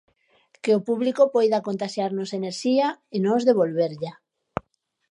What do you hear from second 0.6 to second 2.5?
Que o público poida contaxiarnos